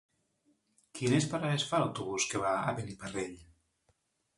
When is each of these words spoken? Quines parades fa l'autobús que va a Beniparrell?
Quines 1.01 1.29
parades 1.35 1.67
fa 1.73 1.83
l'autobús 1.85 2.29
que 2.33 2.45
va 2.49 2.59
a 2.59 2.77
Beniparrell? 2.83 3.41